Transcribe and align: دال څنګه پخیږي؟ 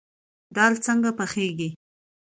دال 0.55 0.73
څنګه 0.85 1.09
پخیږي؟ 1.17 1.69